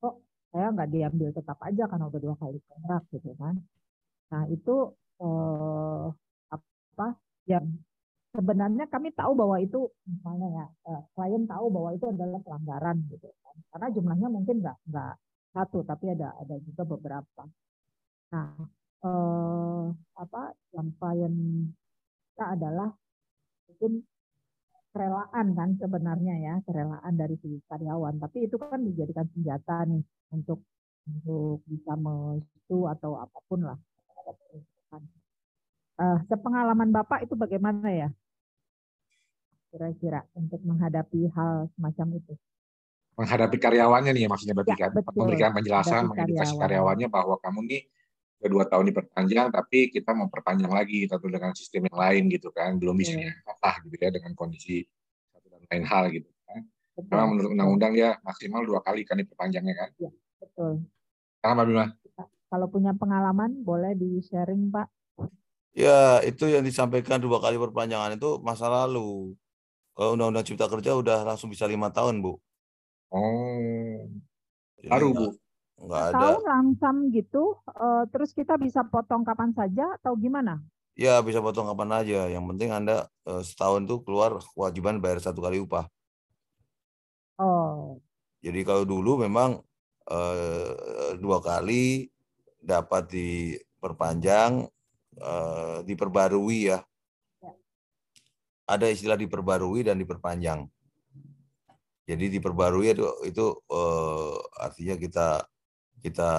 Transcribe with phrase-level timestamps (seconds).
[0.00, 0.14] kok
[0.52, 3.54] saya nggak diambil tetap aja karena udah dua kali kontrak gitu kan.
[4.32, 4.74] Nah itu
[5.22, 6.04] eh,
[6.56, 7.06] apa
[7.50, 7.66] yang
[8.34, 9.78] sebenarnya kami tahu bahwa itu
[10.08, 13.56] misalnya ya eh, klien tahu bahwa itu adalah pelanggaran gitu kan.
[13.72, 15.14] Karena jumlahnya mungkin nggak nggak
[15.54, 17.42] satu tapi ada ada juga beberapa.
[18.32, 18.50] Nah
[19.06, 19.84] eh,
[20.16, 20.42] apa
[20.74, 21.34] yang klien
[22.32, 22.88] kita adalah
[23.68, 23.92] mungkin
[24.96, 28.16] kerelaan kan sebenarnya ya kerelaan dari si karyawan.
[28.16, 30.00] Tapi itu kan dijadikan senjata nih
[30.32, 30.64] untuk
[31.04, 33.76] untuk bisa mesu atau apa pun lah.
[35.96, 38.08] Uh, sepengalaman bapak itu bagaimana ya?
[39.68, 42.32] Kira-kira untuk menghadapi hal semacam itu.
[43.20, 44.90] Menghadapi karyawannya nih ya maksudnya berarti ya, kan?
[45.12, 47.80] memberikan penjelasan mengedukasi karyawannya bahwa kamu nih
[48.36, 52.76] kedua tahun diperpanjang tapi kita mau perpanjang lagi tentu dengan sistem yang lain gitu kan.
[52.76, 53.32] Belum bisa yeah.
[53.48, 54.84] apa gitu ya dengan kondisi
[55.32, 56.60] satu dan lain hal gitu kan.
[56.96, 59.90] Karena menurut undang-undang ya maksimal dua kali kan diperpanjangnya kan.
[60.00, 60.72] Ya, betul.
[61.44, 61.86] Nah, Pak Bima?
[62.46, 64.88] Kalau punya pengalaman boleh di sharing Pak.
[65.76, 69.36] Ya itu yang disampaikan dua kali perpanjangan itu masa lalu.
[69.96, 72.36] Kalau undang-undang cipta kerja udah langsung bisa lima tahun Bu.
[73.12, 74.08] Oh.
[74.84, 75.28] Baru Bu
[75.76, 76.16] Enggak ada.
[76.16, 80.64] Tahu langsam gitu, uh, terus kita bisa potong kapan saja atau gimana?
[80.96, 82.32] Ya bisa potong kapan aja.
[82.32, 85.84] Yang penting anda uh, setahun tuh keluar kewajiban bayar satu kali upah.
[87.36, 88.00] Oh.
[88.40, 89.60] Jadi kalau dulu memang
[90.08, 92.08] uh, dua kali
[92.56, 94.64] dapat diperpanjang,
[95.20, 96.80] uh, diperbarui ya.
[97.44, 97.52] ya.
[98.64, 100.64] Ada istilah diperbarui dan diperpanjang.
[102.08, 105.44] Jadi diperbarui itu itu uh, artinya kita
[106.00, 106.30] kita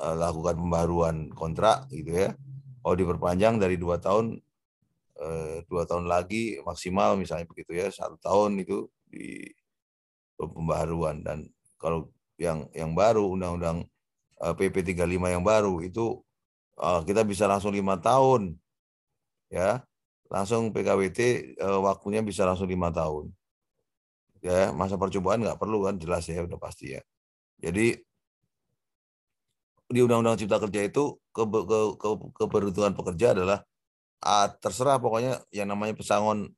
[0.00, 2.30] uh, lakukan pembaruan kontrak gitu ya.
[2.80, 4.40] Kalau diperpanjang dari dua tahun
[5.20, 9.50] uh, dua tahun lagi maksimal misalnya begitu ya satu tahun itu di
[10.38, 11.20] pembaruan.
[11.20, 12.08] Dan kalau
[12.40, 13.84] yang yang baru undang-undang
[14.40, 15.04] PP 35
[15.36, 16.24] yang baru itu
[16.80, 18.56] kita bisa langsung lima tahun
[19.52, 19.84] ya.
[20.32, 21.52] Langsung PKWT
[21.84, 23.28] waktunya bisa langsung lima tahun.
[24.40, 27.04] Ya masa percobaan nggak perlu kan jelas ya udah pasti ya.
[27.60, 28.00] Jadi
[29.90, 32.08] di Undang-Undang Cipta Kerja itu ke, ke, ke,
[32.38, 33.66] kebutuhan pekerja adalah
[34.22, 36.54] ah, terserah pokoknya yang namanya pesangon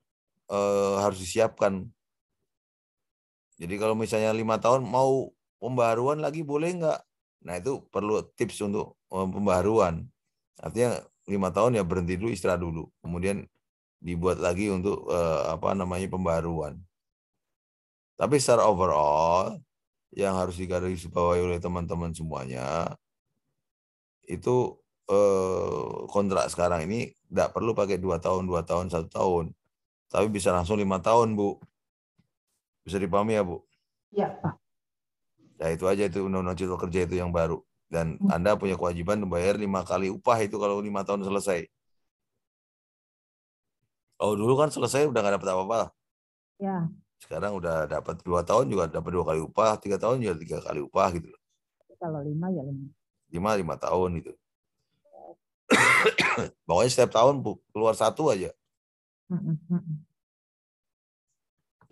[0.53, 1.89] eh, harus disiapkan.
[3.57, 7.01] Jadi kalau misalnya lima tahun mau pembaruan lagi boleh nggak?
[7.49, 10.05] Nah itu perlu tips untuk eh, pembaruan.
[10.61, 13.49] Artinya lima tahun ya berhenti dulu istirahat dulu, kemudian
[14.03, 16.77] dibuat lagi untuk eh, apa namanya pembaruan.
[18.21, 19.57] Tapi secara overall
[20.13, 22.93] yang harus digarisbawahi oleh teman-teman semuanya
[24.27, 24.79] itu
[25.11, 29.45] eh, kontrak sekarang ini tidak perlu pakai dua tahun, dua tahun, satu tahun,
[30.13, 31.57] tapi bisa langsung lima tahun, Bu.
[32.85, 33.65] Bisa dipahami ya, Bu?
[34.13, 34.61] Ya, Pak.
[35.57, 37.63] Ya itu aja itu undang-undang cipta kerja itu yang baru.
[37.87, 38.29] Dan hmm.
[38.29, 41.65] Anda punya kewajiban membayar lima kali upah itu kalau lima tahun selesai.
[44.19, 45.81] Oh dulu kan selesai udah nggak dapat apa-apa.
[46.59, 46.91] Ya.
[47.23, 50.83] Sekarang udah dapat dua tahun juga dapat dua kali upah, tiga tahun juga tiga kali
[50.83, 51.31] upah gitu.
[52.03, 52.91] Kalau lima ya lima
[53.33, 54.33] lima lima tahun gitu.
[56.69, 57.41] Pokoknya setiap tahun
[57.73, 58.53] keluar satu aja.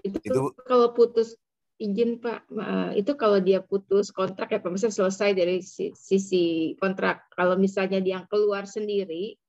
[0.05, 1.37] Itu, itu kalau putus
[1.81, 2.45] izin pak
[2.93, 5.65] itu kalau dia putus kontrak ya pak misalnya selesai dari
[5.97, 7.33] sisi kontrak.
[7.33, 9.41] Kalau misalnya dia keluar sendiri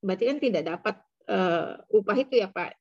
[0.00, 0.96] berarti kan tidak dapat
[1.28, 2.72] uh, upah itu ya pak?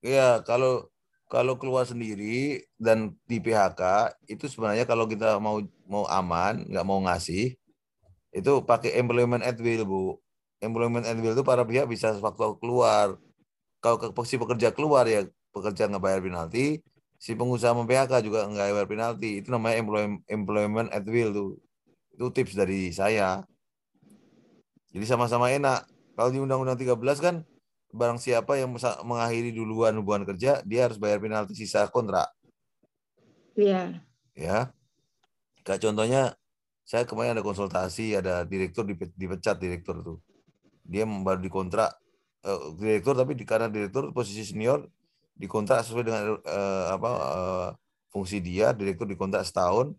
[0.00, 0.88] Iya kalau
[1.26, 5.58] kalau keluar sendiri dan di PHK itu sebenarnya kalau kita mau
[5.90, 7.58] mau aman nggak mau ngasih
[8.36, 10.04] itu pakai employment at will bu.
[10.60, 13.16] Employment at will itu para pihak bisa waktu keluar.
[13.82, 16.84] Kalau ke si pekerja keluar ya pekerja nggak bayar penalti
[17.16, 19.40] si pengusaha mem PHK juga nggak bayar penalti.
[19.40, 21.50] Itu namanya employment employment at will tuh
[22.14, 23.42] itu tips dari saya.
[24.92, 25.84] Jadi sama-sama enak.
[26.16, 27.44] Kalau di undang-undang 13 kan
[27.92, 28.74] barang siapa yang
[29.04, 32.28] mengakhiri duluan hubungan kerja, dia harus bayar penalti sisa kontrak.
[33.56, 34.02] Iya.
[34.36, 34.70] Ya.
[35.64, 36.22] Kayak contohnya,
[36.86, 38.86] saya kemarin ada konsultasi, ada direktur
[39.16, 40.18] dipecat direktur tuh.
[40.86, 41.90] Dia baru dikontrak
[42.46, 44.86] uh, direktur tapi di, karena direktur posisi senior
[45.34, 47.68] dikontrak sesuai dengan uh, apa uh,
[48.14, 49.92] fungsi dia, direktur dikontrak setahun,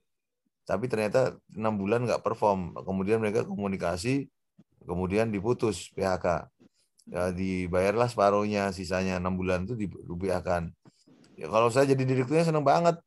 [0.63, 2.72] tapi ternyata enam bulan nggak perform.
[2.81, 4.31] Kemudian mereka komunikasi,
[4.88, 6.48] kemudian diputus PHK
[7.07, 10.71] ya dibayarlah separuhnya sisanya enam bulan itu dirupiahkan.
[11.38, 13.00] Ya kalau saya jadi direkturnya senang banget.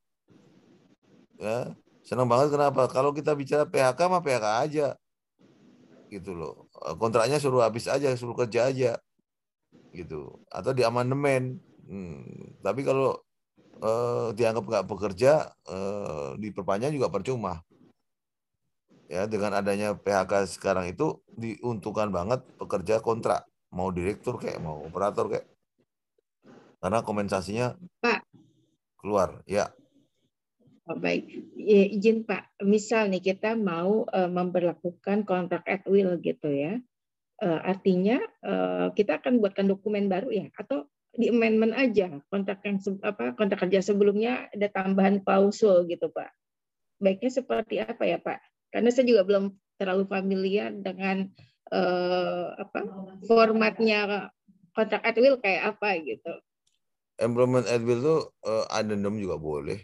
[1.41, 1.75] Ya
[2.06, 2.88] senang banget kenapa?
[2.88, 4.88] Kalau kita bicara PHK mah PHK aja.
[6.08, 6.70] Gitu loh.
[6.99, 8.93] Kontraknya suruh habis aja suruh kerja aja.
[9.93, 10.31] Gitu.
[10.49, 11.61] Atau di amandemen.
[11.91, 12.55] Hmm.
[12.62, 13.19] tapi kalau
[13.82, 17.67] eh, dianggap nggak bekerja eh, diperpanjang juga percuma.
[19.11, 25.27] Ya, dengan adanya PHK sekarang itu diuntungkan banget pekerja kontrak, mau direktur kayak mau operator
[25.31, 25.47] kayak.
[26.81, 28.25] Karena kompensasinya Pak
[29.01, 29.73] keluar, ya.
[30.89, 32.61] Oh, baik, ya, izin Pak.
[32.67, 36.77] Misal nih kita mau uh, memperlakukan kontrak at will gitu ya.
[37.41, 40.85] Uh, artinya uh, kita akan buatkan dokumen baru ya, atau
[41.17, 46.31] di amendment aja kontrak yang apa kontrak kerja sebelumnya ada tambahan klausul gitu Pak.
[47.01, 48.39] Baiknya seperti apa ya Pak?
[48.71, 51.33] Karena saya juga belum terlalu familiar dengan
[51.71, 52.79] uh, apa
[53.27, 54.31] formatnya
[54.75, 56.33] kontrak at will kayak apa gitu.
[57.21, 59.79] Employment at will itu uh, addendum juga boleh.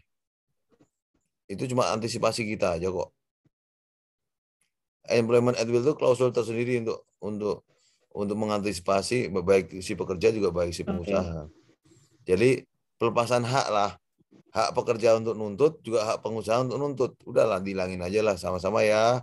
[1.46, 3.10] Itu cuma antisipasi kita aja kok.
[5.06, 7.56] Employment at will itu klausul tersendiri untuk untuk
[8.16, 11.46] untuk mengantisipasi baik si pekerja juga baik si pengusaha.
[11.46, 11.52] Okay.
[12.26, 12.50] Jadi
[12.96, 13.92] pelepasan hak lah.
[14.56, 17.12] Hak pekerja untuk nuntut juga hak pengusaha untuk nuntut.
[17.28, 19.20] Udahlah dilangin aja lah sama-sama ya.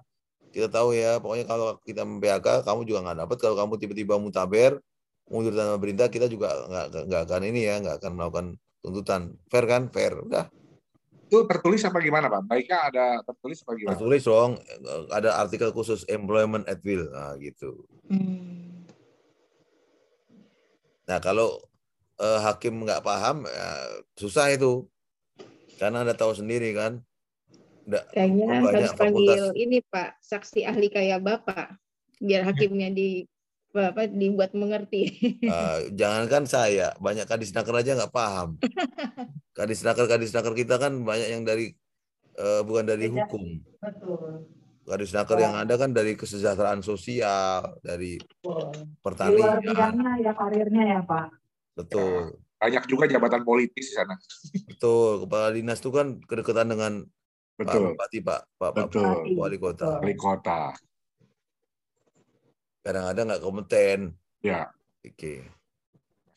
[0.54, 3.38] Kita tahu ya, pokoknya kalau kita memphk kamu juga nggak dapat.
[3.42, 4.78] Kalau kamu tiba-tiba mutaber,
[5.26, 8.48] mundur tanpa perintah, kita juga nggak nggak akan ini ya, nggak akan melakukan
[8.86, 9.34] tuntutan.
[9.50, 9.90] Fair kan?
[9.90, 10.14] Fair.
[10.22, 10.46] Udah.
[11.26, 12.46] Itu tertulis apa gimana Pak?
[12.46, 13.98] Baiknya ada tertulis apa gimana?
[13.98, 14.52] Tertulis dong.
[15.10, 17.10] Ada artikel khusus employment at will.
[17.10, 17.90] Nah, gitu.
[18.06, 18.86] Hmm.
[21.10, 21.58] Nah kalau
[22.22, 23.68] eh, hakim nggak paham, ya,
[24.14, 24.86] susah itu.
[25.82, 27.02] Karena anda tahu sendiri kan.
[27.88, 31.76] Kayaknya harus panggil ini Pak, saksi ahli kayak Bapak,
[32.24, 33.28] biar hakimnya di
[33.74, 35.10] apa dibuat mengerti.
[35.50, 38.62] Uh, jangankan saya, banyak kadisnaker aja nggak paham.
[39.58, 41.78] Kadisnaker kadisnaker kita kan banyak yang dari
[42.42, 43.62] uh, bukan dari hukum.
[43.78, 44.50] Betul.
[44.84, 48.18] Kadisnaker yang ada kan dari kesejahteraan sosial, dari
[49.00, 49.62] pertanian.
[49.62, 51.28] Di luar ya karirnya ya Pak.
[51.78, 52.34] Betul.
[52.58, 54.18] Banyak juga jabatan politis di sana.
[54.66, 55.30] Betul.
[55.30, 57.06] Kepala dinas itu kan kedekatan dengan
[57.54, 57.94] Betul.
[57.94, 59.06] Pak Bupati, Pak, Pak, Betul.
[59.06, 59.90] Pak Wali Kota.
[60.02, 60.60] Wali Kota.
[62.82, 64.00] Kadang-kadang nggak kompeten.
[64.42, 64.74] Ya.
[65.06, 65.46] Oke.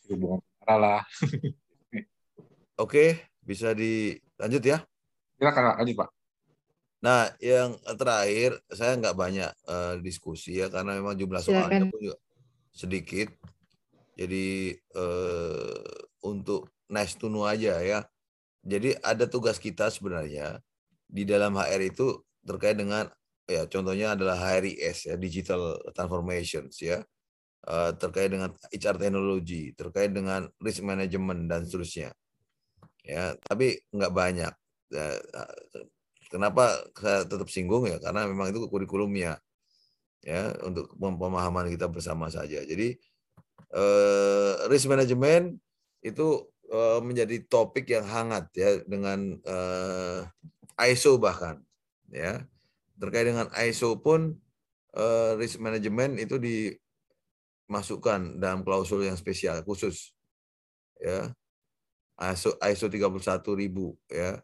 [0.07, 1.03] Hubungan lah.
[2.83, 4.79] Oke, bisa dilanjut ya?
[5.41, 6.11] Silakan lanjut Pak.
[7.01, 12.19] Nah, yang terakhir saya nggak banyak uh, diskusi ya karena memang jumlah soalnya pun juga
[12.73, 13.33] sedikit.
[14.17, 15.81] Jadi uh,
[16.25, 18.05] untuk nice to know aja ya.
[18.67, 20.61] Jadi ada tugas kita sebenarnya
[21.07, 23.07] di dalam HR itu terkait dengan
[23.47, 26.99] ya contohnya adalah HRIS ya digital transformations ya
[27.71, 32.11] uh, terkait dengan HR teknologi terkait dengan risk management dan seterusnya
[33.07, 34.53] ya tapi nggak banyak
[36.27, 38.03] Kenapa saya tetap singgung ya?
[38.03, 39.39] Karena memang itu kurikulumnya
[40.27, 42.67] ya untuk pemahaman kita bersama saja.
[42.67, 42.99] Jadi
[43.75, 45.55] eh, risk management
[46.03, 50.21] itu eh, menjadi topik yang hangat ya dengan eh,
[50.81, 51.61] ISO bahkan
[52.13, 52.45] ya.
[52.97, 54.37] Terkait dengan ISO pun
[54.97, 60.13] eh, risk management itu dimasukkan dalam klausul yang spesial khusus
[61.01, 61.33] ya.
[62.17, 64.41] ISO ISO 31000 ya.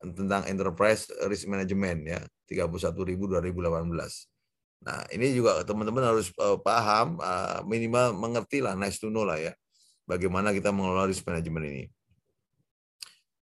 [0.00, 2.20] Tentang enterprise risk management ya.
[2.48, 4.30] 31.000 2018.
[4.80, 9.36] Nah, ini juga teman-teman harus uh, paham uh, minimal mengerti lah nice to know lah
[9.36, 9.52] ya.
[10.08, 11.84] Bagaimana kita mengelola risk management ini.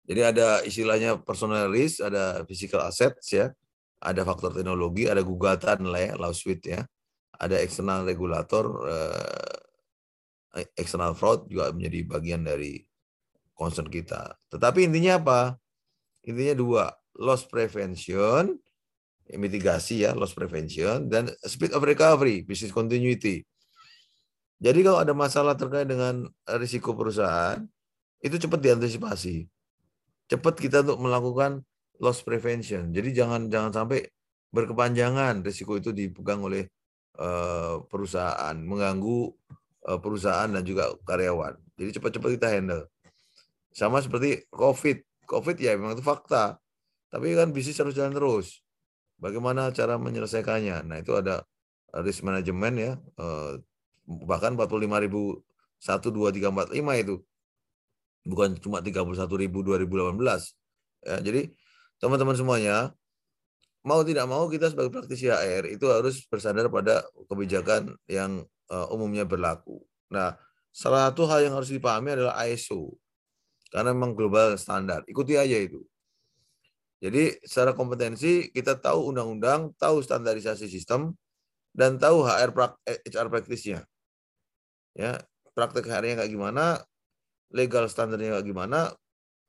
[0.05, 3.49] Jadi ada istilahnya personal risk, ada physical assets ya,
[3.97, 6.85] ada faktor teknologi, ada gugatan lah ya, lawsuit ya,
[7.41, 9.57] ada eksternal regulator, uh,
[10.77, 12.85] external fraud juga menjadi bagian dari
[13.57, 14.38] concern kita.
[14.53, 15.41] Tetapi intinya apa?
[16.21, 16.85] Intinya dua,
[17.17, 18.53] loss prevention,
[19.33, 23.41] mitigasi ya, loss prevention, dan speed of recovery, business continuity.
[24.62, 26.29] Jadi kalau ada masalah terkait dengan
[26.62, 27.59] risiko perusahaan,
[28.21, 29.54] itu cepat diantisipasi.
[30.25, 31.62] Cepat kita untuk melakukan
[32.01, 32.91] loss prevention.
[32.91, 34.10] Jadi jangan jangan sampai
[34.50, 36.65] berkepanjangan risiko itu dipegang oleh
[37.20, 39.32] uh, perusahaan, mengganggu
[39.91, 41.55] uh, perusahaan dan juga karyawan.
[41.75, 42.84] Jadi cepat-cepat kita handle.
[43.75, 45.27] Sama seperti COVID.
[45.27, 46.58] COVID ya memang itu fakta.
[47.12, 48.63] Tapi kan bisnis harus jalan terus.
[49.20, 50.84] Bagaimana cara menyelesaikannya?
[50.88, 51.44] Nah itu ada
[52.03, 52.91] risk management ya.
[53.20, 53.53] Eh,
[54.27, 55.39] bahkan 45 ribu
[55.79, 57.15] 1, 2, 3, 4, 5 itu.
[58.25, 59.05] Bukan cuma 31
[59.38, 60.17] ribu 2018.
[61.05, 61.53] Ya, jadi
[62.01, 62.91] teman-teman semuanya,
[63.86, 68.41] mau tidak mau kita sebagai praktisi HR itu harus bersandar pada kebijakan yang
[68.74, 69.77] uh, umumnya berlaku.
[70.10, 70.34] Nah,
[70.74, 72.98] salah satu hal yang harus dipahami adalah ISO.
[73.70, 75.05] Karena memang global standar.
[75.05, 75.86] Ikuti aja itu.
[77.03, 81.13] Jadi secara kompetensi kita tahu undang-undang, tahu standarisasi sistem,
[81.75, 82.55] dan tahu HR
[83.05, 83.84] HR praktisnya.
[84.96, 85.20] Ya,
[85.51, 86.79] praktek HR-nya kayak gimana,
[87.53, 88.93] legal standarnya gimana,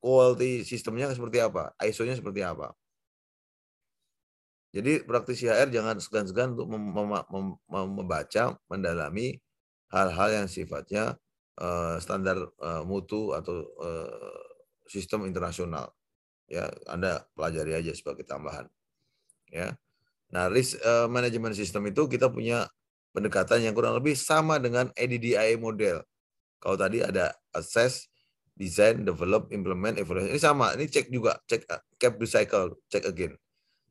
[0.00, 2.72] quality sistemnya seperti apa, ISO-nya seperti apa.
[4.76, 9.40] Jadi praktisi HR jangan segan-segan untuk mem mem mem membaca, mendalami
[9.88, 11.16] hal-hal yang sifatnya
[11.56, 14.44] uh, standar uh, mutu atau uh,
[14.84, 15.88] sistem internasional.
[16.46, 18.68] Ya, Anda pelajari aja sebagai tambahan.
[19.50, 19.74] Ya.
[20.30, 22.68] Nah, risk uh, management system itu kita punya
[23.16, 26.04] pendekatan yang kurang lebih sama dengan ADDIA model.
[26.60, 28.06] Kalau tadi ada assess,
[28.52, 30.32] design, develop, implement, evaluation.
[30.36, 31.64] Ini sama, ini cek juga, cek
[31.96, 33.34] cap the cycle, cek again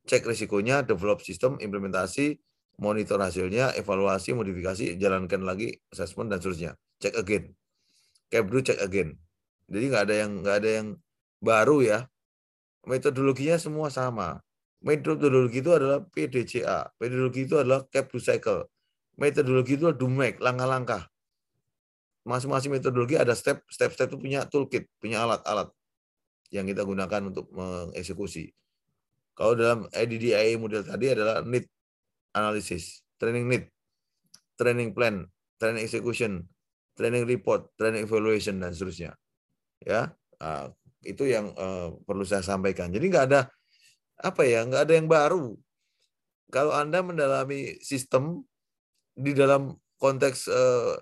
[0.05, 2.37] cek risikonya, develop sistem, implementasi,
[2.77, 6.71] monitor hasilnya, evaluasi, modifikasi, jalankan lagi, assessment dan seterusnya.
[7.01, 7.51] Cek again.
[8.29, 9.17] Kebru cek again.
[9.65, 10.87] Jadi nggak ada yang nggak ada yang
[11.41, 11.99] baru ya.
[12.85, 14.39] Metodologinya semua sama.
[14.85, 16.93] Metodologi itu adalah PDCA.
[17.01, 18.69] Metodologi itu adalah Kebru cycle.
[19.17, 21.09] Metodologi itu adalah DUMEC, langkah-langkah.
[22.25, 25.69] Masing-masing metodologi ada step, step-step itu punya toolkit, punya alat-alat
[26.49, 28.49] yang kita gunakan untuk mengeksekusi.
[29.37, 31.69] Kalau dalam IDDIA model tadi adalah need
[32.33, 33.63] analysis, training need,
[34.57, 35.27] training plan,
[35.61, 36.47] training execution,
[36.95, 39.13] training report, training evaluation dan seterusnya.
[39.83, 40.71] Ya, nah,
[41.03, 42.89] itu yang uh, perlu saya sampaikan.
[42.89, 43.51] Jadi nggak ada
[44.17, 45.53] apa ya, nggak ada yang baru.
[46.49, 48.47] Kalau anda mendalami sistem
[49.13, 50.95] di dalam konteks uh,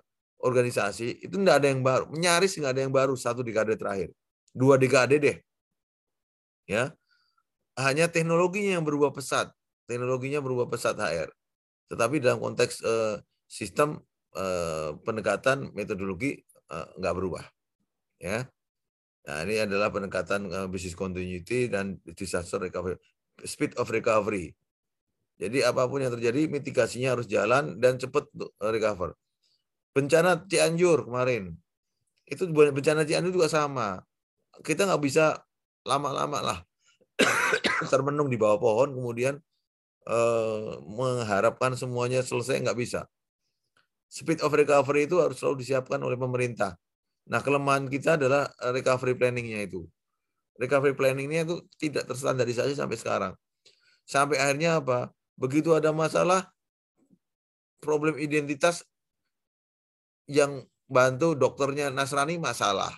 [0.44, 4.12] organisasi itu nggak ada yang baru, nyaris nggak ada yang baru satu dekade terakhir,
[4.52, 5.38] dua dekade deh,
[6.68, 6.92] ya
[7.80, 9.50] hanya teknologinya yang berubah pesat.
[9.90, 11.30] Teknologinya berubah pesat HR.
[11.90, 13.18] Tetapi dalam konteks uh,
[13.50, 14.00] sistem
[14.38, 17.44] uh, pendekatan metodologi uh, nggak berubah.
[18.22, 18.48] Ya.
[19.24, 23.00] Nah, ini adalah pendekatan uh, business continuity dan disaster recovery,
[23.44, 24.52] speed of recovery.
[25.40, 28.30] Jadi apa pun yang terjadi, mitigasinya harus jalan dan cepat
[28.62, 29.18] recover.
[29.94, 31.54] Bencana Cianjur kemarin,
[32.26, 34.02] itu bencana Cianjur juga sama.
[34.66, 35.38] Kita nggak bisa
[35.86, 36.60] lama-lama lah
[37.92, 39.36] termenung di bawah pohon kemudian
[40.08, 43.06] eh, mengharapkan semuanya selesai nggak bisa.
[44.10, 46.78] Speed of recovery itu harus selalu disiapkan oleh pemerintah.
[47.30, 49.90] Nah kelemahan kita adalah recovery planningnya itu.
[50.58, 53.34] Recovery planningnya itu tidak terstandarisasi sampai sekarang.
[54.06, 55.10] Sampai akhirnya apa?
[55.34, 56.46] Begitu ada masalah,
[57.82, 58.86] problem identitas
[60.28, 62.92] yang bantu dokternya Nasrani masalah.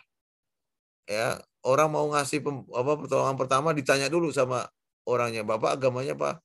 [1.06, 4.66] Ya, orang mau ngasih pem, apa pertolongan pertama ditanya dulu sama
[5.06, 6.42] orangnya bapak agamanya apa?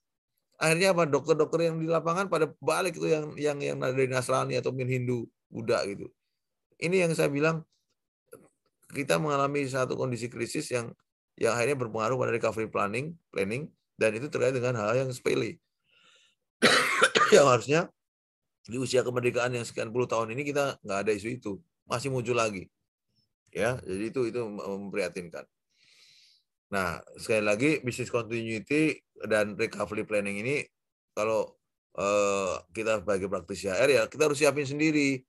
[0.60, 4.72] Akhirnya apa dokter-dokter yang di lapangan pada balik itu yang yang yang dari Nasrani atau
[4.76, 6.12] min Hindu Buddha gitu.
[6.76, 7.64] Ini yang saya bilang
[8.92, 10.92] kita mengalami satu kondisi krisis yang
[11.40, 15.56] yang akhirnya berpengaruh pada recovery planning planning dan itu terkait dengan hal yang sepele.
[17.32, 17.80] Yang harusnya
[18.70, 21.52] di usia kemerdekaan yang sekian puluh tahun ini kita nggak ada isu itu.
[21.90, 22.70] Masih muncul lagi.
[23.50, 25.42] Ya jadi itu itu memprihatinkan.
[26.70, 30.62] Nah sekali lagi bisnis continuity dan recovery planning ini
[31.18, 31.58] kalau
[31.98, 35.26] uh, kita sebagai praktisi HR ya kita harus siapin sendiri.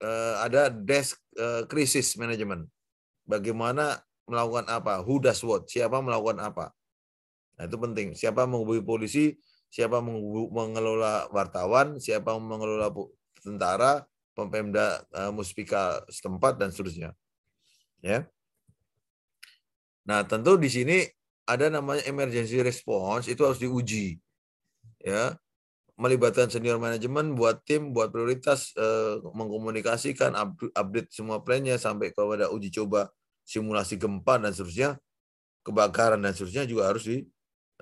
[0.00, 2.70] Uh, ada desk uh, crisis management.
[3.26, 5.02] Bagaimana melakukan apa?
[5.02, 5.66] Who does what?
[5.66, 6.70] Siapa melakukan apa?
[7.58, 8.08] Nah itu penting.
[8.14, 9.34] Siapa menghubungi polisi
[9.70, 12.90] siapa mengelola wartawan siapa mengelola
[13.38, 17.12] tentara Pemda uh, Muspika setempat dan seterusnya.
[18.00, 18.24] Ya.
[20.08, 21.04] Nah, tentu di sini
[21.44, 24.16] ada namanya emergency response itu harus diuji.
[25.04, 25.36] Ya.
[26.00, 30.32] Melibatkan senior manajemen buat tim, buat prioritas uh, mengkomunikasikan
[30.72, 33.12] update, semua plannya sampai kepada uji coba
[33.44, 34.96] simulasi gempa dan seterusnya,
[35.60, 37.04] kebakaran dan seterusnya juga harus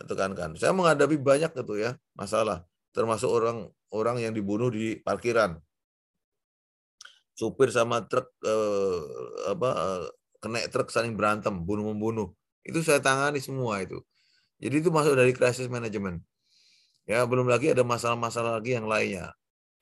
[0.05, 0.59] ditekankan.
[0.61, 5.59] Saya menghadapi banyak itu ya masalah, termasuk orang orang yang dibunuh di parkiran
[7.39, 8.99] supir sama truk eh,
[9.55, 10.05] apa eh,
[10.43, 12.35] kena truk saling berantem, bunuh membunuh.
[12.67, 14.03] Itu saya tangani semua itu.
[14.59, 16.19] Jadi itu masuk dari krisis manajemen.
[17.07, 19.33] Ya, belum lagi ada masalah-masalah lagi yang lainnya.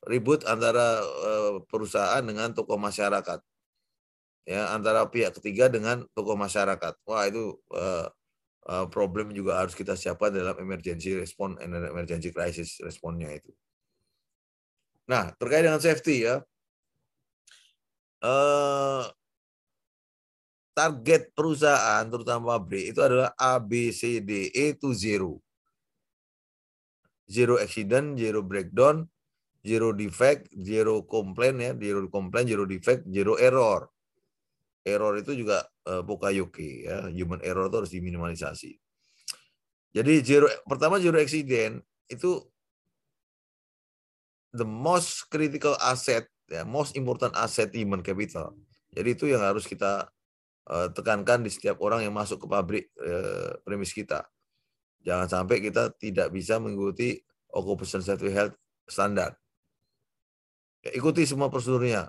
[0.05, 3.41] Ribut antara eh, perusahaan dengan tokoh masyarakat.
[4.47, 6.93] Ya, antara pihak ketiga dengan tokoh masyarakat.
[7.09, 8.05] Wah, itu eh,
[8.91, 13.55] problem juga harus kita siapkan dalam emergency response and emergency crisis responnya itu.
[15.07, 16.43] Nah, terkait dengan safety ya,
[18.27, 19.03] eh,
[20.75, 25.39] target perusahaan terutama pabrik itu adalah A B C D E to zero.
[27.27, 29.07] Zero accident, zero breakdown,
[29.63, 33.87] zero defect, zero complaint ya, zero complaint, zero defect, zero error.
[34.87, 38.71] Error itu juga uh, pokayoke ya, human error itu harus diminimalisasi.
[39.91, 42.39] Jadi zero pertama zero accident itu
[44.55, 48.55] the most critical asset ya most important asset human capital.
[48.95, 50.07] Jadi itu yang harus kita
[50.71, 54.23] uh, tekankan di setiap orang yang masuk ke pabrik uh, premis kita.
[55.03, 57.19] Jangan sampai kita tidak bisa mengikuti
[57.51, 58.55] occupational safety health
[58.87, 59.35] standar.
[60.87, 62.07] Ikuti semua prosedurnya.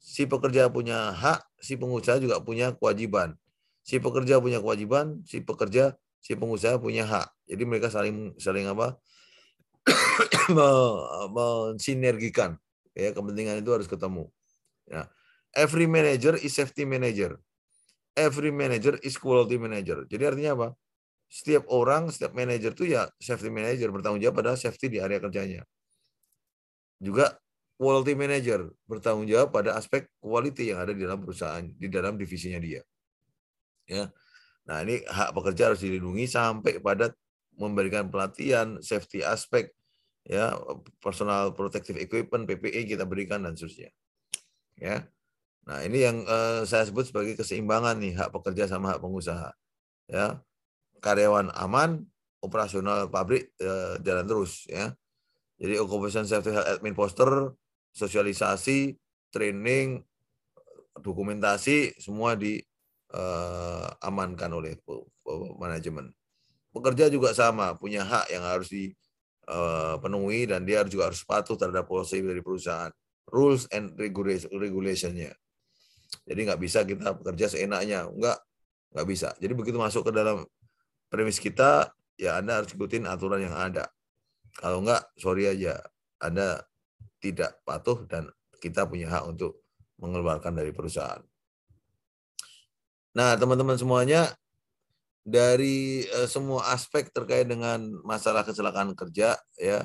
[0.00, 3.36] Si pekerja punya hak, si pengusaha juga punya kewajiban.
[3.84, 7.28] Si pekerja punya kewajiban, si pekerja, si pengusaha punya hak.
[7.44, 8.96] Jadi mereka saling saling apa?
[11.36, 12.56] mensinergikan.
[12.96, 14.28] Ya, kepentingan itu harus ketemu.
[14.88, 15.06] Ya.
[15.52, 17.38] Every manager is safety manager.
[18.14, 20.04] Every manager is quality manager.
[20.08, 20.68] Jadi artinya apa?
[21.30, 25.62] Setiap orang, setiap manager itu ya safety manager bertanggung jawab pada safety di area kerjanya.
[26.98, 27.38] Juga
[27.80, 32.60] quality manager bertanggung jawab pada aspek quality yang ada di dalam perusahaan, di dalam divisinya
[32.60, 32.84] dia.
[33.88, 34.12] Ya.
[34.68, 37.16] Nah, ini hak pekerja harus dilindungi sampai pada
[37.56, 39.72] memberikan pelatihan safety aspek
[40.24, 40.52] ya
[41.00, 43.92] personal protective equipment PPE kita berikan dan seterusnya.
[44.76, 45.08] Ya.
[45.68, 49.52] Nah ini yang uh, saya sebut sebagai keseimbangan nih hak pekerja sama hak pengusaha.
[50.08, 50.40] Ya.
[51.00, 52.04] Karyawan aman
[52.40, 54.92] operasional pabrik uh, jalan terus ya.
[55.60, 57.52] Jadi occupation safety health admin poster
[57.94, 58.96] sosialisasi
[59.30, 60.02] training
[61.00, 62.70] dokumentasi semua diamankan
[64.50, 64.74] eh, oleh
[65.58, 66.10] manajemen
[66.70, 68.94] pekerja juga sama punya hak yang harus di
[69.50, 72.90] uh, penuhi dan dia juga harus patuh terhadap policy dari perusahaan,
[73.30, 75.34] rules and regulationnya.
[76.26, 78.38] Jadi nggak bisa kita bekerja seenaknya, nggak
[78.94, 79.34] nggak bisa.
[79.38, 80.46] Jadi begitu masuk ke dalam
[81.10, 83.86] premis kita, ya Anda harus ikutin aturan yang ada.
[84.58, 85.78] Kalau nggak, sorry aja,
[86.18, 86.58] Anda
[87.20, 88.26] tidak patuh dan
[88.58, 89.60] kita punya hak untuk
[90.00, 91.20] mengeluarkan dari perusahaan.
[93.14, 94.32] Nah, teman-teman semuanya,
[95.20, 99.84] dari uh, semua aspek terkait dengan masalah kecelakaan kerja ya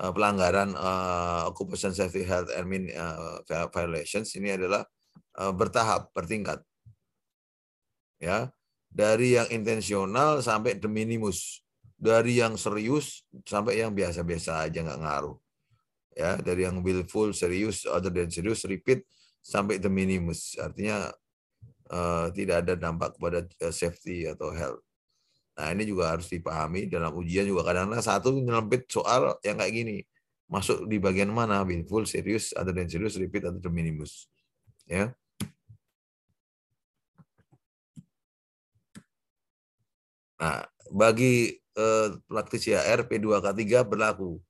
[0.00, 3.38] uh, pelanggaran uh, occupation safety health and mean uh,
[3.68, 4.82] violations ini adalah
[5.36, 6.64] uh, bertahap bertingkat.
[8.16, 8.48] Ya
[8.92, 11.64] dari yang intensional sampai de minimus
[11.96, 15.36] dari yang serius sampai yang biasa-biasa aja nggak ngaruh
[16.12, 19.04] ya dari yang willful serius other than serius repeat
[19.42, 20.54] sampai de minimus.
[20.60, 21.10] Artinya
[21.90, 24.82] uh, tidak ada dampak kepada uh, safety atau health.
[25.58, 27.68] Nah ini juga harus dipahami dalam ujian juga.
[27.68, 29.96] Kadang-kadang satu nyelempit soal yang kayak gini
[30.48, 31.64] masuk di bagian mana?
[31.64, 34.28] Full serius atau dan serius repeat atau minimus.
[34.88, 35.12] Ya.
[40.40, 44.40] Nah bagi eh, praktis ya P2K3 berlaku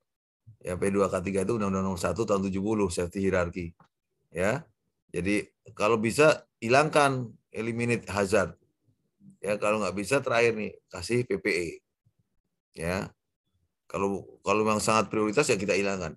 [0.62, 2.55] ya P2K3 itu Undang-Undang Nomor 1 tahun 70
[2.88, 3.66] safety hierarchy
[4.31, 4.62] ya
[5.12, 5.44] jadi
[5.77, 8.57] kalau bisa hilangkan eliminate hazard.
[9.44, 11.85] Ya kalau nggak bisa terakhir nih kasih PPE.
[12.72, 13.12] Ya
[13.87, 16.16] kalau kalau memang sangat prioritas ya kita hilangkan.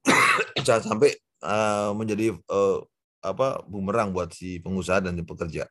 [0.66, 2.80] Jangan sampai uh, menjadi uh,
[3.20, 5.68] apa bumerang buat si pengusaha dan si pekerja.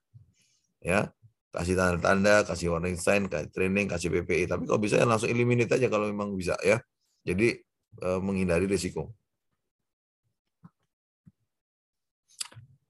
[0.77, 1.09] Ya
[1.53, 4.45] kasih tanda-tanda, kasih warning sign, kasih training, kasih PPE.
[4.45, 6.77] Tapi kalau bisa ya langsung eliminate aja kalau memang bisa ya.
[7.25, 7.57] Jadi
[8.01, 9.13] menghindari risiko.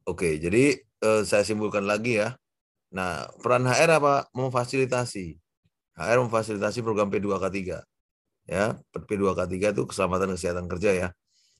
[0.04, 2.36] Oke, jadi eh, saya simpulkan lagi ya.
[2.92, 4.28] Nah, peran HR apa?
[4.36, 5.40] Memfasilitasi.
[5.96, 7.80] HR memfasilitasi program P2K3.
[8.44, 11.08] Ya, P2K3 itu keselamatan kesehatan kerja ya.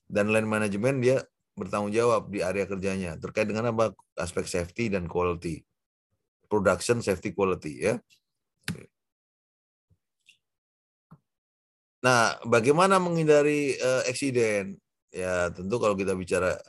[0.04, 1.24] Dan line manajemen dia
[1.56, 3.96] bertanggung jawab di area kerjanya terkait dengan apa?
[4.20, 5.64] Aspek safety dan quality.
[6.52, 7.94] Production safety quality ya.
[12.04, 14.76] Nah, bagaimana menghindari uh, eksiden?
[15.08, 16.60] Ya, tentu kalau kita bicara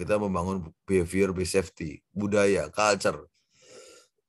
[0.00, 3.28] kita membangun behavior based safety, budaya, culture.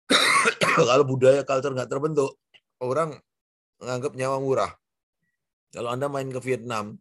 [0.79, 2.39] Kalau budaya culture nggak terbentuk,
[2.79, 3.19] orang
[3.83, 4.71] menganggap nyawa murah.
[5.75, 6.95] Kalau Anda main ke Vietnam,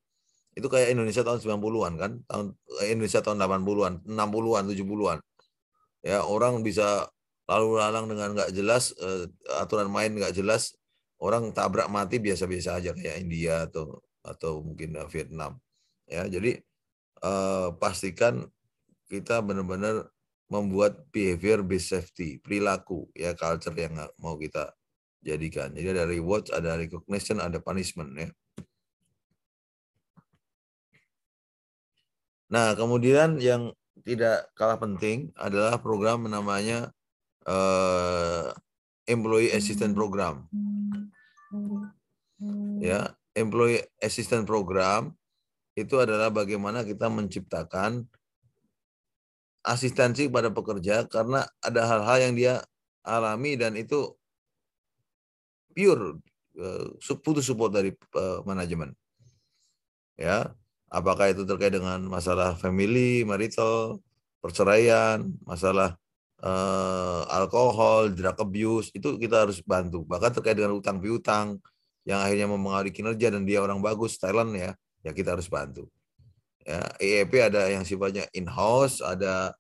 [0.59, 2.47] itu kayak Indonesia tahun 90-an kan, tahun
[2.83, 5.19] eh, Indonesia tahun 80-an, 60-an, 70-an.
[6.03, 7.07] Ya, orang bisa
[7.47, 9.31] lalu lalang dengan nggak jelas, eh,
[9.63, 10.75] aturan main nggak jelas,
[11.21, 15.57] orang tabrak mati biasa-biasa aja kayak India atau atau mungkin Vietnam.
[16.07, 16.61] Ya, jadi
[17.23, 18.47] eh, pastikan
[19.07, 20.11] kita benar-benar
[20.47, 24.71] membuat behavior based safety, perilaku ya culture yang mau kita
[25.23, 25.75] jadikan.
[25.75, 28.31] Jadi ada reward, ada recognition, ada punishment ya.
[32.47, 33.75] Nah, kemudian yang
[34.07, 36.95] tidak kalah penting adalah program namanya
[37.43, 38.55] uh,
[39.07, 40.45] Employee Assistance Program.
[42.83, 45.15] Ya, Employee Assistance Program
[45.79, 48.05] itu adalah bagaimana kita menciptakan
[49.67, 52.55] asistensi kepada pekerja karena ada hal-hal yang dia
[53.03, 54.15] alami dan itu
[55.75, 56.23] pure
[56.59, 56.89] uh,
[57.21, 58.95] putus support dari uh, manajemen.
[60.17, 60.57] Ya,
[60.89, 64.01] apakah itu terkait dengan masalah family, marital,
[64.41, 66.01] perceraian, masalah
[66.47, 70.07] uh, alkohol, drug abuse itu kita harus bantu.
[70.07, 71.59] Bahkan terkait dengan utang piutang
[72.07, 74.71] yang akhirnya mempengaruhi kinerja dan dia orang bagus Thailand ya,
[75.03, 75.91] ya kita harus bantu.
[76.67, 79.55] Ya, EEP ada yang sifatnya in-house, ada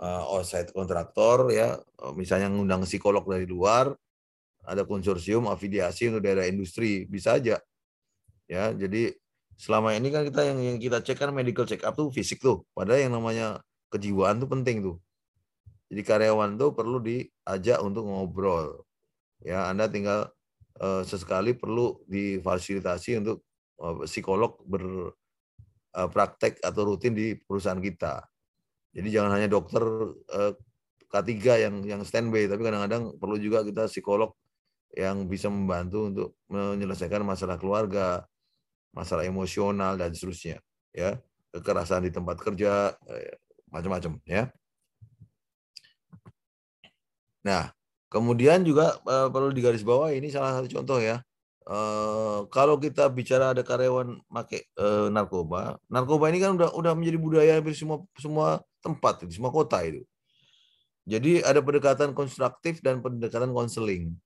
[0.00, 1.76] uh, outside kontraktor ya,
[2.16, 3.92] misalnya ngundang psikolog dari luar,
[4.64, 7.60] ada konsorsium afiliasi untuk daerah industri bisa aja.
[8.44, 9.16] Ya, jadi
[9.56, 12.64] selama ini kan kita yang, yang kita cek kan medical check up tuh fisik tuh,
[12.76, 13.60] padahal yang namanya
[13.92, 14.96] kejiwaan tuh penting tuh.
[15.90, 18.86] Jadi karyawan tuh perlu diajak untuk ngobrol.
[19.42, 20.30] Ya, Anda tinggal
[20.78, 23.42] uh, sesekali perlu difasilitasi untuk
[23.82, 28.22] uh, psikolog berpraktek uh, atau rutin di perusahaan kita.
[28.94, 29.82] Jadi jangan hanya dokter
[30.14, 30.54] uh,
[31.10, 34.30] K3 yang yang standby, tapi kadang-kadang perlu juga kita psikolog
[34.94, 38.22] yang bisa membantu untuk menyelesaikan masalah keluarga,
[38.94, 40.62] masalah emosional dan seterusnya,
[40.94, 41.18] ya
[41.50, 42.94] kekerasan di tempat kerja,
[43.74, 44.50] macam-macam, ya.
[47.46, 47.72] Nah,
[48.12, 51.24] kemudian juga uh, perlu digarisbawahi ini salah satu contoh ya.
[51.70, 57.18] Uh, kalau kita bicara ada karyawan make uh, narkoba, narkoba ini kan udah udah menjadi
[57.20, 60.02] budaya di semua semua tempat di semua kota itu.
[61.06, 64.16] Jadi ada pendekatan konstruktif dan pendekatan konseling.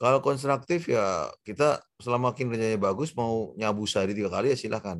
[0.00, 4.98] Kalau konstruktif ya kita selama kinerjanya bagus mau nyabu sehari tiga kali ya silahkan.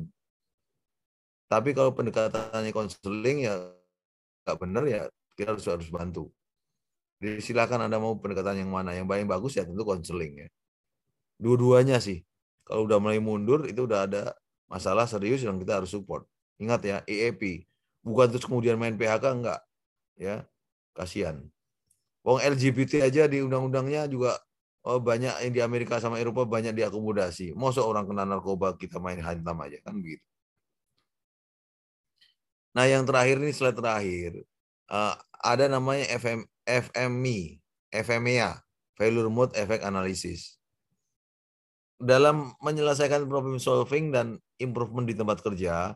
[1.51, 3.55] Tapi kalau pendekatannya konseling ya
[4.43, 5.01] nggak benar ya
[5.35, 6.31] kita harus harus bantu.
[7.23, 8.91] Jadi silakan Anda mau pendekatan yang mana.
[8.91, 10.47] Yang paling bagus ya tentu konseling ya.
[11.39, 12.19] Dua-duanya sih.
[12.67, 14.35] Kalau udah mulai mundur itu udah ada
[14.67, 16.27] masalah serius yang kita harus support.
[16.59, 17.63] Ingat ya, EAP.
[18.03, 19.63] Bukan terus kemudian main PHK enggak.
[20.19, 20.43] Ya,
[20.91, 21.39] kasihan.
[22.27, 24.35] Wong LGBT aja di undang-undangnya juga
[24.83, 27.55] oh, banyak yang di Amerika sama Eropa banyak diakomodasi.
[27.55, 30.23] Masa orang kena narkoba kita main hantam aja kan begitu.
[32.75, 34.43] Nah yang terakhir ini slide terakhir.
[34.91, 37.59] Uh, ada namanya FM, FME,
[37.91, 38.59] FMEA,
[38.95, 40.57] Failure Mode Effect Analysis.
[41.99, 45.95] Dalam menyelesaikan problem solving dan improvement di tempat kerja,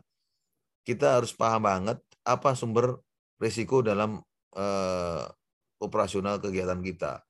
[0.88, 2.96] kita harus paham banget apa sumber
[3.36, 4.24] risiko dalam
[4.56, 5.24] uh,
[5.80, 7.20] operasional kegiatan kita.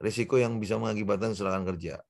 [0.00, 2.00] Risiko yang bisa mengakibatkan kecelakaan kerja.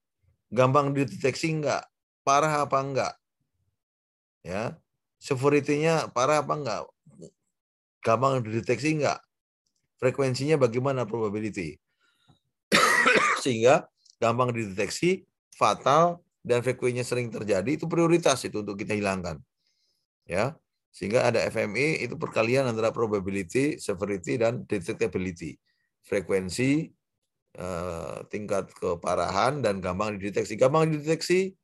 [0.53, 1.89] Gampang dideteksi enggak?
[2.23, 3.15] Parah apa enggak?
[4.47, 4.79] Ya.
[5.21, 6.83] Severity-nya parah apa enggak?
[8.01, 9.21] Gampang dideteksi enggak?
[10.01, 11.77] Frekuensinya bagaimana probability.
[13.45, 13.87] Sehingga
[14.17, 19.37] gampang dideteksi, fatal, dan frekuensinya sering terjadi, itu prioritas itu untuk kita hilangkan.
[20.25, 20.57] Ya,
[20.91, 25.55] Sehingga ada FME itu perkalian antara probability, severity, dan detectability.
[26.03, 26.91] Frekuensi,
[27.55, 30.59] eh, tingkat keparahan, dan gampang dideteksi.
[30.59, 31.55] Gampang dideteksi,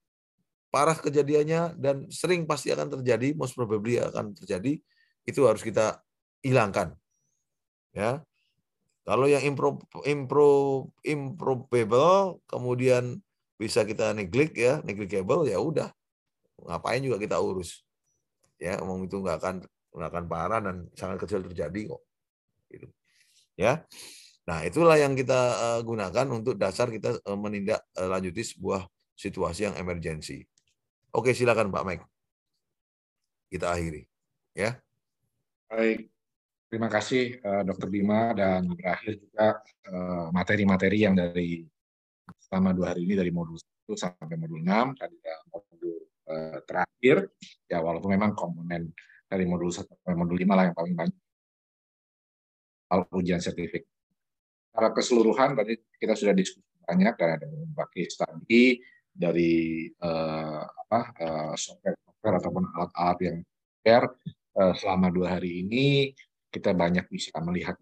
[0.71, 4.79] parah kejadiannya, dan sering pasti akan terjadi, most probably akan terjadi,
[5.27, 5.99] itu harus kita
[6.47, 6.95] hilangkan
[7.97, 8.21] ya.
[9.07, 10.51] Kalau yang impro, impro,
[11.07, 13.23] improbable kemudian
[13.57, 15.89] bisa kita neglect ya neglectable ya udah.
[16.61, 17.87] Ngapain juga kita urus?
[18.61, 19.57] Ya omong itu nggak akan
[19.97, 22.03] nggak akan parah dan sangat kecil terjadi kok.
[22.69, 22.87] Gitu.
[23.57, 23.87] Ya.
[24.45, 29.71] Nah itulah yang kita uh, gunakan untuk dasar kita uh, menindak uh, lanjuti sebuah situasi
[29.71, 30.43] yang emergensi.
[31.15, 32.05] Oke silakan Pak Mike.
[33.55, 34.03] Kita akhiri.
[34.53, 34.83] Ya.
[35.71, 36.16] Baik
[36.77, 41.65] Terima kasih uh, Dokter Bima dan berakhir juga eh, materi-materi uh, yang dari
[42.37, 45.17] selama dua hari ini dari modul 1 sampai modul 6 tadi
[45.57, 47.33] modul uh, terakhir.
[47.65, 48.93] Ya walaupun memang komponen
[49.25, 51.21] dari modul 1 sampai modul 5 lah yang paling banyak.
[52.93, 53.89] Soal ujian sertifikat.
[54.69, 58.85] Secara keseluruhan tadi kita sudah diskusi banyak dan ada berbagai studi
[59.17, 63.37] dari uh, apa uh, software-software ataupun alat-alat yang
[63.81, 64.13] share
[64.61, 66.13] uh, selama dua hari ini
[66.51, 67.77] kita banyak bisa melihat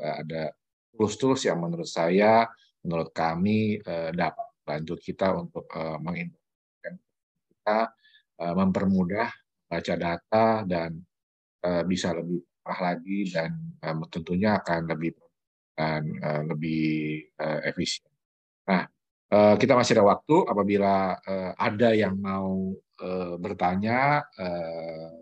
[0.00, 0.54] ada
[0.94, 2.46] tools-tools yang menurut saya,
[2.84, 6.94] menurut kami eh, dapat bantu kita untuk eh, menginformasikan
[7.48, 7.80] kita,
[8.42, 9.28] eh, mempermudah
[9.72, 11.00] baca data dan
[11.86, 13.54] bisa lebih parah lagi dan
[14.10, 15.14] tentunya akan lebih
[15.78, 16.02] dan
[16.50, 17.22] lebih
[17.70, 18.10] efisien.
[18.66, 18.82] Nah,
[19.30, 21.22] kita masih ada waktu apabila
[21.54, 22.74] ada yang mau
[23.38, 24.26] bertanya,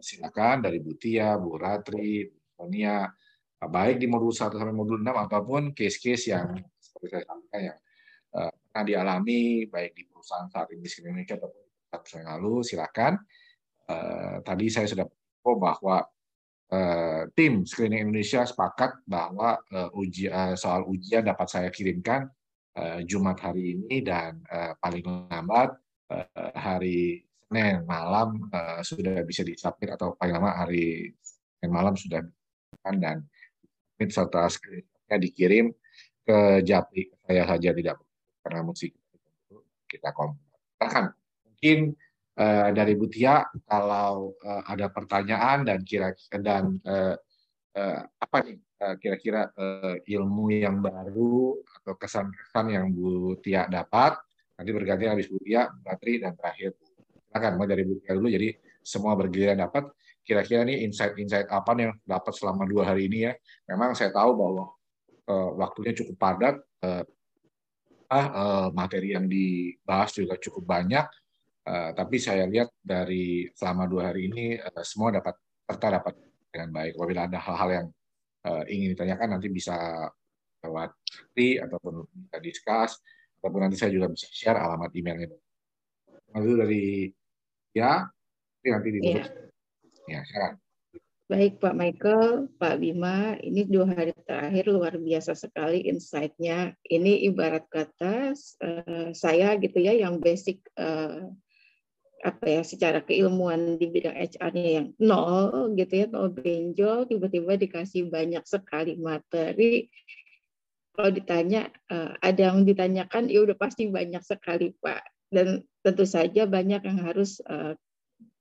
[0.01, 2.25] silakan dari Bu Tia, Bu Ratri,
[2.61, 3.09] Sonia
[3.57, 7.79] baik di modul 1 sampai modul 6 ataupun case-case yang seperti saya sampaikan yang
[8.37, 13.13] uh, pernah dialami baik di perusahaan saat ini di Indonesia ataupun perusahaan yang lalu silakan.
[13.91, 16.05] Uh, tadi saya sudah info bahwa
[16.73, 22.31] uh, tim screening Indonesia sepakat bahwa uh, uji, uh, soal ujian dapat saya kirimkan
[22.81, 25.75] uh, Jumat hari ini dan uh, paling lambat
[26.13, 31.11] uh, hari Senin malam uh, sudah bisa disubmit atau paling lama hari
[31.59, 32.23] Senin malam sudah
[32.99, 33.27] dan
[34.01, 34.49] serta
[35.11, 35.71] ya dikirim
[36.25, 37.97] ke Japri saya saja tidak
[38.41, 38.95] karena musik
[39.91, 41.13] kita kompetkan
[41.45, 41.93] mungkin
[42.39, 47.19] uh, dari Butia kalau uh, ada pertanyaan dan kira dan uh,
[47.77, 48.59] uh, apa nih
[48.97, 54.17] kira-kira uh, ilmu yang baru atau kesan-kesan yang Bu Tia dapat
[54.61, 56.77] nanti berganti habis Bu Tia, Batri dan terakhir
[57.33, 58.29] silakan mau dari Bu Tia dulu.
[58.29, 58.53] Jadi
[58.85, 59.89] semua bergiliran dapat
[60.31, 63.33] kira-kira nih insight-insight apa nih yang dapat selama dua hari ini ya
[63.67, 64.71] memang saya tahu bahwa
[65.27, 66.55] uh, waktunya cukup padat
[66.87, 67.03] uh,
[68.15, 71.07] uh, materi yang dibahas juga cukup banyak
[71.71, 75.39] tapi saya lihat dari selama dua hari ini semua dapat
[75.71, 76.19] serta dapat
[76.51, 77.87] dengan baik apabila ada hal-hal yang
[78.67, 79.77] ingin ditanyakan nanti bisa
[80.67, 82.91] lewat chat ataupun bisa discuss
[83.41, 85.33] ataupun nanti saya juga bisa share alamat emailnya.
[86.37, 86.85] Lalu dari
[87.73, 88.05] ya,
[88.69, 89.25] nanti ditutup.
[89.25, 89.50] Ya,
[90.11, 90.23] ya.
[91.31, 96.75] Baik Pak Michael, Pak Bima, ini dua hari terakhir luar biasa sekali insight-nya.
[96.83, 101.31] Ini ibarat kata uh, saya gitu ya yang basic uh,
[102.21, 108.13] apa ya secara keilmuan di bidang HR-nya yang nol gitu ya nol benjol tiba-tiba dikasih
[108.13, 109.89] banyak sekali materi
[110.93, 115.01] kalau ditanya uh, ada yang ditanyakan ya udah pasti banyak sekali Pak
[115.33, 117.73] dan tentu saja banyak yang harus uh,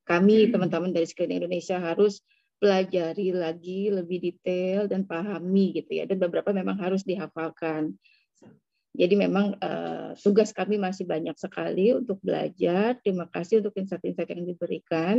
[0.10, 2.26] kami teman-teman dari sekeliling Indonesia harus
[2.58, 7.96] pelajari lagi lebih detail dan pahami gitu ya dan beberapa memang harus dihafalkan
[9.00, 12.98] jadi memang uh, tugas kami masih banyak sekali untuk belajar.
[13.00, 15.16] Terima kasih untuk insight-insight yang diberikan.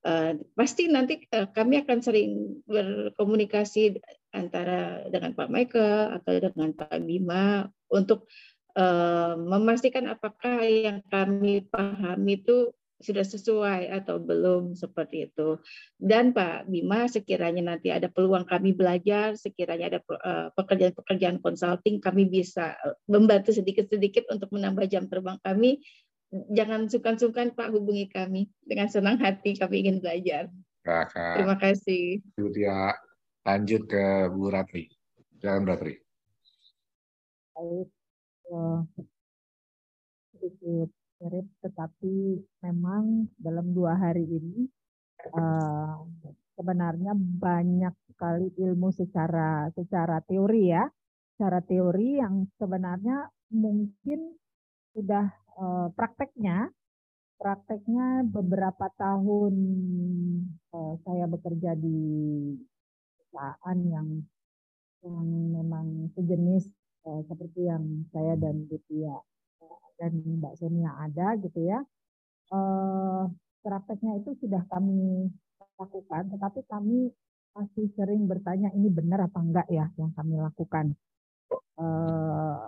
[0.00, 4.00] Uh, pasti nanti uh, kami akan sering berkomunikasi
[4.32, 8.24] antara dengan Pak Michael atau dengan Pak Bima untuk
[8.80, 15.56] uh, memastikan apakah yang kami pahami itu sudah sesuai atau belum seperti itu.
[15.96, 22.28] Dan Pak Bima, sekiranya nanti ada peluang kami belajar, sekiranya ada eh, pekerjaan-pekerjaan konsulting, kami
[22.28, 25.80] bisa eh, membantu sedikit-sedikit untuk menambah jam terbang kami.
[26.30, 28.46] Jangan sungkan-sungkan Pak hubungi kami.
[28.62, 30.46] Dengan senang hati kami ingin belajar.
[30.86, 31.34] Kakak.
[31.40, 32.22] Terima kasih.
[32.54, 32.94] Ya,
[33.42, 34.86] lanjut ke Bu Ratri.
[35.42, 35.98] Jangan Ratri.
[37.56, 37.88] Baik.
[38.50, 38.82] Uh,
[40.32, 44.64] sedikit mirip tetapi memang dalam dua hari ini
[45.36, 46.00] uh,
[46.56, 50.84] sebenarnya banyak sekali ilmu secara secara teori ya.
[51.36, 54.36] Secara teori yang sebenarnya mungkin
[54.92, 56.68] sudah uh, prakteknya.
[57.40, 59.54] Prakteknya beberapa tahun
[60.76, 62.00] uh, saya bekerja di
[63.16, 64.08] perusahaan yang
[65.00, 66.68] yang memang sejenis
[67.08, 69.16] uh, seperti yang saya dan Butia
[70.00, 71.84] dan Mbak Sonia ada gitu ya.
[72.50, 73.24] Eh,
[73.60, 75.28] prakteknya itu sudah kami
[75.76, 77.12] lakukan, tetapi kami
[77.52, 80.96] masih sering bertanya ini benar apa enggak ya yang kami lakukan.
[81.52, 82.64] Eh,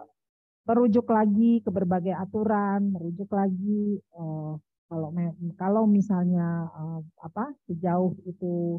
[0.69, 4.53] merujuk lagi ke berbagai aturan, merujuk lagi eh,
[4.93, 5.09] kalau
[5.57, 8.79] kalau misalnya eh, apa sejauh itu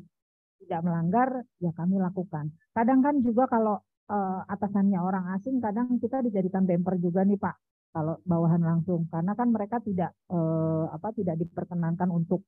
[0.64, 2.54] tidak melanggar ya kami lakukan.
[2.72, 3.82] Kadang kan juga kalau
[4.14, 9.06] eh, atasannya orang asing, kadang kita dijadikan bumper juga nih Pak kalau bawahan langsung.
[9.14, 12.44] Karena kan mereka tidak eh, apa tidak diperkenankan untuk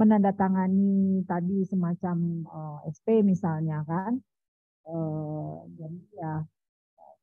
[0.00, 4.20] menandatangani tadi semacam eh, SP misalnya kan.
[4.86, 6.34] Eh, jadi ya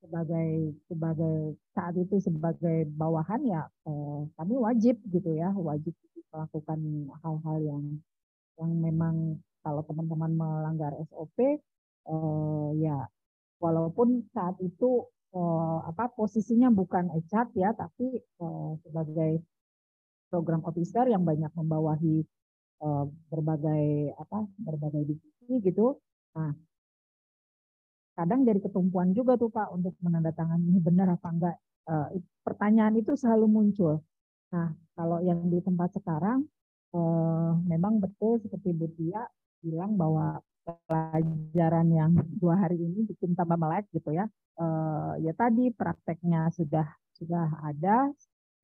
[0.01, 1.37] sebagai sebagai
[1.73, 5.93] saat itu sebagai bawahan ya eh, kami wajib gitu ya wajib
[6.33, 6.79] melakukan
[7.23, 7.83] hal-hal yang
[8.61, 13.09] yang memang kalau teman-teman melanggar SOP eh, ya
[13.57, 15.05] walaupun saat itu
[15.37, 19.45] uh, apa posisinya bukan HR ya, tapi uh, sebagai
[20.33, 22.25] program officer yang banyak membawahi
[22.81, 26.01] uh, berbagai apa berbagai divisi gitu.
[26.33, 26.51] Nah,
[28.17, 31.55] kadang jadi ketumpuan juga tuh Pak untuk menandatangani benar apa enggak.
[31.87, 34.03] Uh, pertanyaan itu selalu muncul.
[34.51, 36.43] Nah, kalau yang di tempat sekarang
[36.91, 39.23] uh, memang betul seperti Bu Tia
[39.63, 40.43] bilang bahwa
[40.87, 44.27] pelajaran yang dua hari ini bikin tambah melek gitu ya.
[44.57, 48.11] Uh, ya tadi prakteknya sudah sudah ada,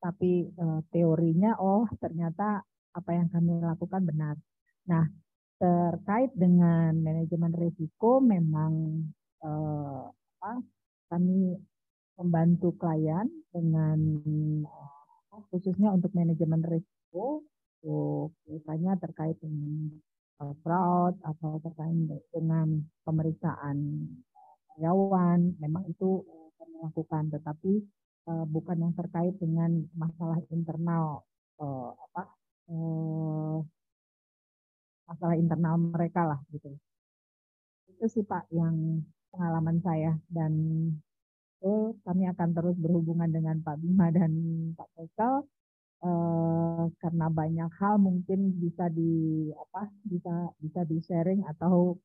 [0.02, 2.62] tapi uh, teorinya oh ternyata
[2.94, 4.36] apa yang kami lakukan benar.
[4.90, 5.08] Nah
[5.58, 9.06] terkait dengan manajemen risiko memang
[9.40, 10.60] uh, apa,
[11.08, 11.56] kami
[12.20, 13.98] membantu klien dengan
[15.50, 17.42] khususnya untuk manajemen risiko,
[18.46, 19.90] misalnya terkait dengan
[20.38, 21.94] fraud atau terkait
[22.34, 23.78] dengan pemeriksaan
[24.74, 27.72] karyawan, memang itu eh, kami lakukan, tetapi
[28.26, 31.22] uh, bukan yang terkait dengan masalah internal
[31.62, 32.22] uh, apa
[32.74, 33.62] uh,
[35.06, 36.74] masalah internal mereka lah gitu.
[37.94, 40.18] Itu sih Pak yang pengalaman saya.
[40.26, 40.52] Dan
[42.04, 44.32] kami akan terus berhubungan dengan Pak Bima dan
[44.76, 45.48] Pak Faisal
[46.04, 51.96] eh, karena banyak hal mungkin bisa di apa bisa bisa di sharing atau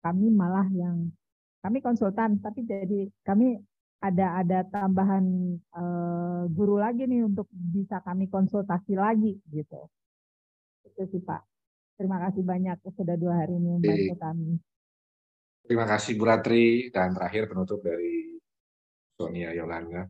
[0.00, 1.12] kami malah yang
[1.60, 3.60] kami konsultan tapi jadi kami
[3.98, 9.90] ada ada tambahan uh, guru lagi nih untuk bisa kami konsultasi lagi gitu.
[10.86, 11.42] Itu sih Pak.
[11.98, 14.50] Terima kasih banyak sudah dua hari ini membantu kami.
[15.66, 16.94] Terima kasih Bu Ratri.
[16.94, 18.38] Dan terakhir penutup dari
[19.18, 20.06] Sonia Yolanda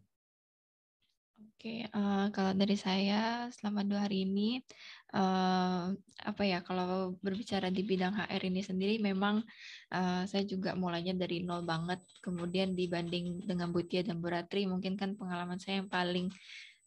[1.58, 4.62] Oke, uh, kalau dari saya selama dua hari ini,
[5.10, 5.90] uh,
[6.22, 9.42] apa ya, kalau berbicara di bidang HR ini sendiri, memang
[9.90, 11.98] uh, saya juga mulainya dari nol banget.
[12.22, 16.30] Kemudian dibanding dengan Butia dan Buratri, mungkin kan pengalaman saya yang paling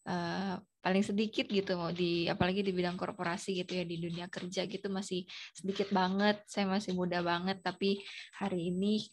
[0.08, 4.72] uh, paling sedikit gitu, mau di apalagi di bidang korporasi gitu ya di dunia kerja
[4.72, 6.48] gitu masih sedikit banget.
[6.48, 8.00] Saya masih muda banget, tapi
[8.40, 9.04] hari ini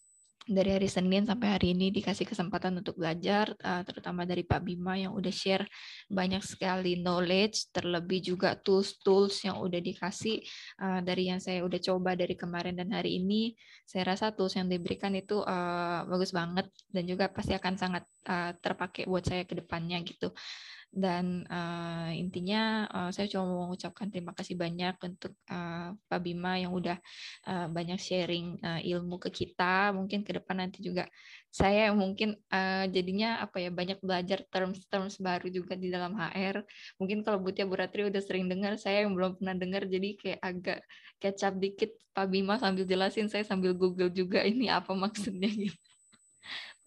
[0.48, 4.96] dari hari Senin sampai hari ini dikasih kesempatan untuk belajar, uh, terutama dari Pak Bima
[4.96, 5.68] yang udah share
[6.08, 10.40] banyak sekali knowledge, terlebih juga tools-tools yang udah dikasih
[10.80, 13.52] uh, dari yang saya udah coba dari kemarin dan hari ini.
[13.84, 18.56] Saya rasa tools yang diberikan itu uh, bagus banget dan juga pasti akan sangat uh,
[18.56, 20.32] terpakai buat saya ke depannya gitu
[20.98, 26.58] dan uh, intinya uh, saya cuma mau mengucapkan terima kasih banyak untuk uh, Pak Bima
[26.58, 26.98] yang udah
[27.46, 29.94] uh, banyak sharing uh, ilmu ke kita.
[29.94, 31.06] Mungkin ke depan nanti juga
[31.48, 36.60] saya mungkin uh, jadinya apa ya banyak belajar terms-terms baru juga di dalam HR
[37.00, 40.78] mungkin kalau Butia Buratri udah sering dengar saya yang belum pernah dengar jadi kayak agak
[41.24, 45.78] up dikit Pak Bima sambil jelasin saya sambil Google juga ini apa maksudnya gitu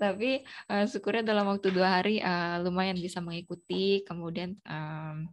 [0.01, 0.41] tapi
[0.73, 4.01] uh, syukurnya dalam waktu dua hari uh, lumayan bisa mengikuti.
[4.01, 5.29] Kemudian um,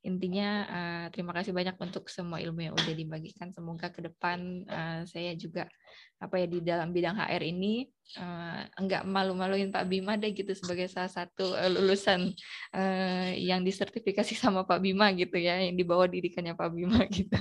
[0.00, 3.52] intinya uh, terima kasih banyak untuk semua ilmu yang udah dibagikan.
[3.52, 5.68] Semoga ke depan uh, saya juga
[6.16, 7.84] apa ya di dalam bidang HR ini
[8.16, 12.32] uh, enggak malu-maluin Pak Bima deh gitu sebagai salah satu uh, lulusan
[12.72, 17.36] uh, yang disertifikasi sama Pak Bima gitu ya yang dibawa didikannya Pak Bima gitu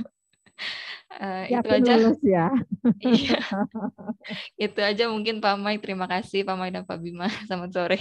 [1.10, 1.94] Uh, itu aja.
[1.98, 2.48] Lulus ya.
[3.02, 3.42] iya.
[4.70, 5.82] itu aja mungkin Pak Mai.
[5.82, 7.26] Terima kasih Pak Mai dan Pak Bima.
[7.50, 7.98] Selamat sore.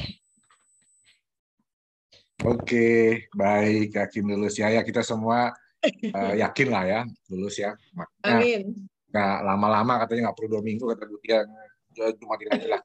[2.44, 3.96] Oke, baik.
[3.96, 4.68] Yakin lulus ya.
[4.68, 5.56] Ya kita semua
[6.14, 7.00] uh, yakin lah ya
[7.32, 7.72] lulus ya.
[7.96, 8.62] Makanya, Amin.
[9.08, 11.40] Nggak lama-lama katanya nggak perlu dua minggu kata Bu Tia.
[12.20, 12.82] Cuma tidak aja lah.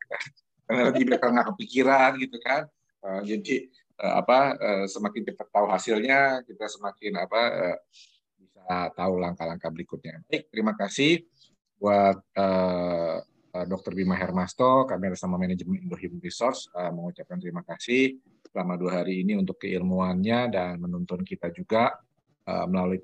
[0.63, 2.63] Karena lebih mereka nggak kepikiran gitu kan.
[3.03, 3.67] Uh, jadi
[3.99, 7.77] uh, apa uh, semakin cepat tahu hasilnya kita semakin apa uh,
[8.67, 10.23] tahu langkah-langkah berikutnya.
[10.27, 11.23] Baik, terima kasih
[11.83, 13.19] buat uh,
[13.53, 13.91] uh, Dr.
[13.93, 18.17] Bima Hermasto, kami bersama manajemen Indo Human Resource uh, mengucapkan terima kasih
[18.49, 21.91] selama dua hari ini untuk keilmuannya dan menuntun kita juga
[22.47, 23.01] uh, melalui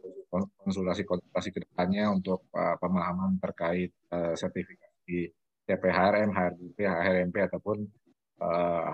[0.63, 5.33] konsultasi-konsultasi ke depannya untuk uh, pemahaman terkait uh, sertifikasi
[5.69, 7.85] CPHRM, HRBP, HRMP ataupun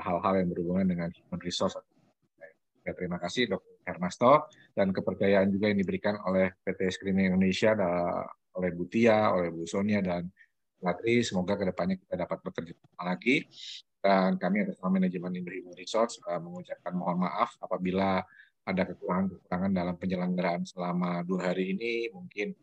[0.01, 1.78] hal-hal uh, yang berhubungan dengan human resource.
[2.82, 3.74] Terima kasih Dr.
[3.86, 7.78] Hermasto dan kepercayaan juga yang diberikan oleh PT Screening Indonesia
[8.56, 10.26] oleh Bu Tia, oleh Bu Sonia dan
[10.82, 11.21] Latri.
[11.21, 13.45] Semoga ke depannya kita dapat bekerja sama lagi.
[14.06, 18.21] Dan kami atas nama manajemen Indo Resource uh, mengucapkan mohon maaf apabila
[18.65, 22.13] ada kekurangan-kekurangan dalam penyelenggaraan selama dua hari ini.
[22.13, 22.54] Mungkin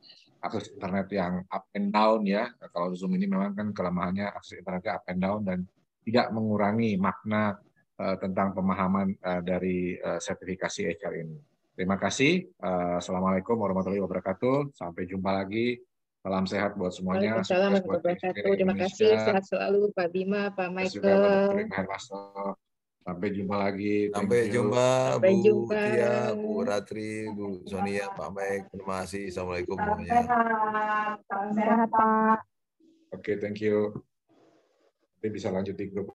[0.42, 2.46] akses internet yang up and down ya.
[2.70, 5.58] Kalau Zoom ini memang kan kelemahannya akses internetnya up and down dan
[6.02, 7.58] tidak mengurangi makna
[8.18, 11.38] tentang pemahaman uh, dari uh, sertifikasi HR ini.
[11.72, 12.52] Terima kasih.
[13.00, 14.76] Assalamualaikum warahmatullahi wabarakatuh.
[14.76, 15.80] Sampai jumpa lagi.
[16.20, 17.40] Salam sehat buat semuanya.
[17.40, 18.52] Waalaikumsalam warahmatullahi wabarakatuh.
[18.60, 19.10] Terima kasih.
[19.16, 21.64] Sehat selalu Pak Bima, Pak Michael.
[23.02, 24.14] Sampai jumpa lagi.
[24.14, 25.80] Sampai jumpa Sampai Bu jumpa.
[25.90, 28.66] Tia, Bu Ratri, Bu Sonia, Pak Mike.
[28.70, 29.24] Terima kasih.
[29.26, 30.12] Assalamualaikum semuanya.
[31.50, 32.38] Sehat, Pak.
[33.10, 33.90] Oke, okay, thank you.
[35.18, 36.14] Nanti bisa lanjut di grup.